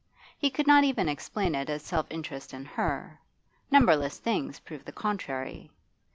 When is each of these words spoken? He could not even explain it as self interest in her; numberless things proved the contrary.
He 0.35 0.49
could 0.49 0.65
not 0.65 0.83
even 0.83 1.07
explain 1.07 1.53
it 1.53 1.69
as 1.69 1.83
self 1.83 2.07
interest 2.09 2.55
in 2.55 2.65
her; 2.65 3.19
numberless 3.69 4.17
things 4.17 4.59
proved 4.61 4.85
the 4.87 4.91
contrary. 4.91 5.69